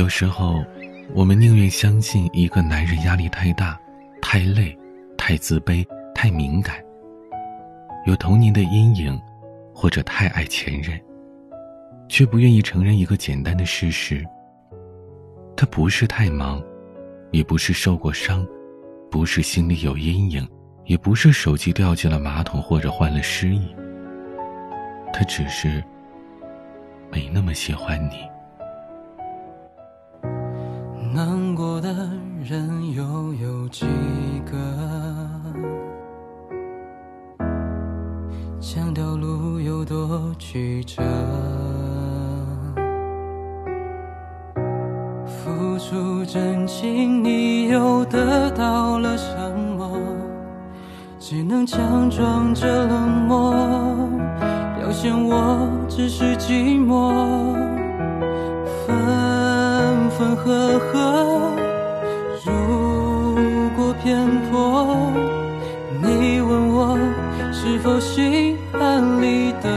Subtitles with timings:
[0.00, 0.64] 有时候，
[1.14, 3.78] 我们宁愿相信一个男人压力太大、
[4.22, 4.74] 太累、
[5.14, 6.76] 太自卑、太敏感，
[8.06, 9.20] 有童年的阴影，
[9.74, 10.98] 或者太爱前任，
[12.08, 14.26] 却不愿意承认一个简单的事实：
[15.54, 16.62] 他不是太忙，
[17.30, 18.46] 也不是受过伤，
[19.10, 20.48] 不是心里有阴影，
[20.86, 23.68] 也不是手机掉进了马桶或者患了失忆。
[25.12, 25.84] 他只是
[27.12, 28.26] 没那么喜欢你。
[31.12, 31.88] 难过的
[32.40, 33.02] 人又
[33.34, 33.84] 有几
[34.48, 34.56] 个？
[38.60, 41.02] 强调路有多曲折，
[45.26, 49.36] 付出真情，你又得到了什
[49.76, 49.90] 么？
[51.18, 53.52] 只能强装着冷漠，
[54.78, 57.69] 表现我只是寂寞。
[60.20, 61.56] 分分合合，
[62.44, 62.52] 如
[63.74, 65.10] 果偏颇，
[66.02, 66.98] 你问我
[67.50, 69.70] 是否心安理得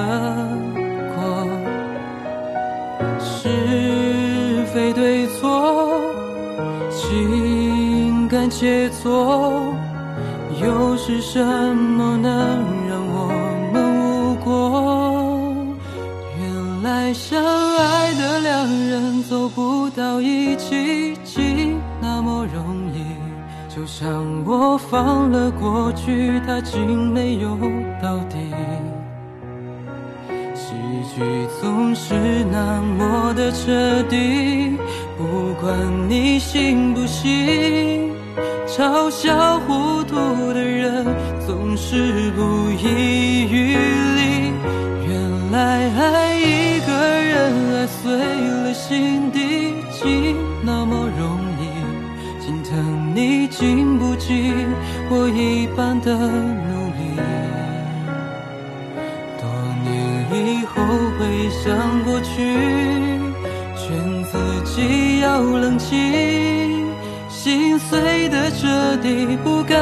[1.16, 1.48] 过？
[3.22, 6.02] 是非对错，
[6.92, 9.74] 情感切磋，
[10.62, 12.30] 又是什么能
[12.90, 13.30] 让我
[13.72, 15.56] 们无果？
[16.38, 19.63] 原来相爱的两人走不
[20.14, 23.04] 到一起，竟那么容易。
[23.68, 24.08] 就像
[24.46, 27.58] 我放了过去，他竟没有
[28.00, 28.38] 到底。
[30.54, 30.76] 喜
[31.16, 31.24] 剧
[31.60, 32.14] 总是
[32.52, 34.78] 那么的彻底，
[35.18, 35.74] 不管
[36.08, 38.12] 你信不信，
[38.68, 40.16] 嘲笑糊涂
[40.54, 41.04] 的人
[41.48, 43.76] 总是不遗余
[44.20, 44.54] 力。
[45.08, 49.32] 原来爱一个人，爱碎了心
[53.24, 54.54] 你经不起
[55.10, 57.02] 我一般的努力。
[59.40, 59.44] 多
[59.86, 59.88] 年
[60.36, 60.74] 以后
[61.18, 61.64] 回想
[62.04, 62.34] 过去，
[63.78, 63.86] 劝
[64.26, 64.34] 自
[64.66, 65.90] 己要冷静。
[67.30, 69.80] 心碎的彻底，不甘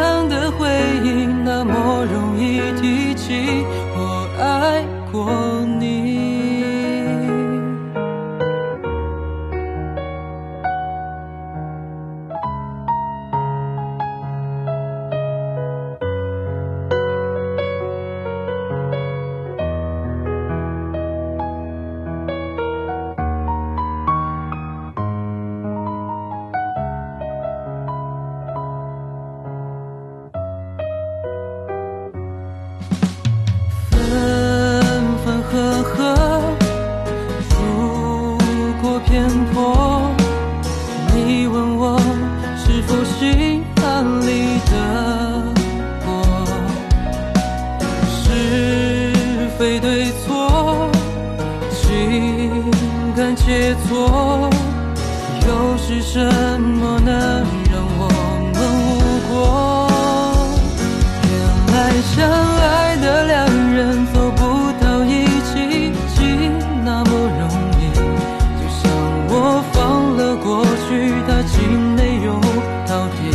[49.61, 50.89] 非对错，
[51.69, 52.66] 情
[53.16, 54.49] 感切磋，
[55.45, 56.17] 又是什
[56.59, 58.09] 么能让我
[58.55, 58.89] 们无
[59.29, 59.88] 果？
[61.29, 61.31] 原
[61.75, 62.27] 来相
[62.57, 63.38] 爱的两
[63.72, 64.41] 人走不
[64.83, 65.13] 到一
[65.45, 66.19] 起，竟
[66.83, 67.47] 那么容
[67.78, 67.81] 易。
[68.57, 68.81] 就像
[69.29, 69.78] 我放
[70.17, 70.89] 了过去，
[71.28, 71.61] 他竟
[71.95, 72.33] 没有
[72.88, 73.29] 到底。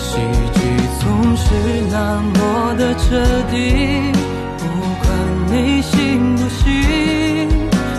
[0.00, 0.08] 喜
[0.54, 0.58] 剧
[1.00, 1.04] 总
[1.36, 1.44] 是
[1.90, 1.94] 那
[2.32, 2.40] 么
[2.76, 3.16] 的彻
[3.50, 4.12] 底，
[4.58, 4.64] 不
[5.02, 5.08] 管
[5.50, 7.48] 你信不信，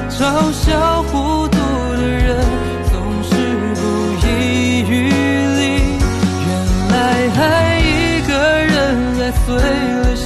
[0.10, 0.20] 嘲
[0.52, 1.58] 笑糊涂
[1.96, 2.38] 的人
[2.92, 3.30] 总是
[3.76, 3.82] 不
[4.26, 4.28] 遗
[4.88, 4.92] 余
[5.58, 5.62] 力。
[6.46, 6.50] 原
[6.92, 6.94] 来
[7.40, 7.42] 爱
[7.80, 7.82] 一
[8.28, 8.32] 个
[8.66, 8.76] 人，
[9.20, 10.26] 爱碎了心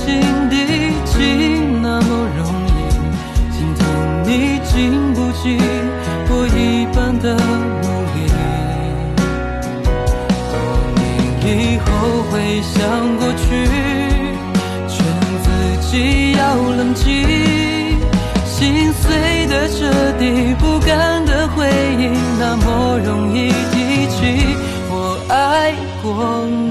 [0.49, 0.53] 底，
[1.05, 2.07] 竟那么
[2.37, 2.69] 容易。
[3.51, 3.81] 心疼
[4.25, 4.29] 你
[4.65, 5.41] 经不起
[6.29, 6.59] 我一
[6.93, 8.17] 般的努力。
[10.51, 10.53] 多
[10.95, 10.99] 年
[11.47, 11.87] 以后
[12.29, 12.31] 回
[12.61, 12.77] 想
[13.17, 13.41] 过去，
[16.81, 17.05] 己要冷静。
[18.45, 19.89] 心碎的彻
[20.19, 21.65] 底，不甘的回
[21.97, 24.19] 忆，那么容易提起。
[24.89, 24.93] 我
[25.29, 25.73] 爱
[26.03, 26.45] 过